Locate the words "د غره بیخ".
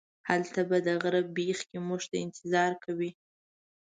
0.87-1.57